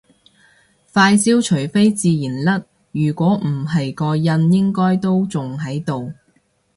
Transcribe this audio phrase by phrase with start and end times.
[0.91, 6.13] 塊焦除非自然甩如果唔係個印應該都仲喺度